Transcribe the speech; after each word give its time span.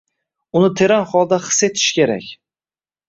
Uni 0.59 0.69
teran 0.79 1.05
holda 1.11 1.37
his 1.49 1.59
etish 1.69 1.91
kerak. 1.99 2.27